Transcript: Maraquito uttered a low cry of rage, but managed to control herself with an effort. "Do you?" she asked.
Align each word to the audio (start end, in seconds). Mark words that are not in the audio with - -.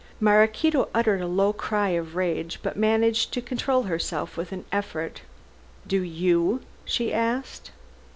Maraquito 0.19 0.89
uttered 0.95 1.21
a 1.21 1.27
low 1.27 1.53
cry 1.53 1.89
of 1.89 2.15
rage, 2.15 2.59
but 2.63 2.75
managed 2.75 3.31
to 3.33 3.39
control 3.39 3.83
herself 3.83 4.35
with 4.35 4.51
an 4.51 4.65
effort. 4.71 5.21
"Do 5.87 6.01
you?" 6.01 6.61
she 6.85 7.13
asked. 7.13 7.69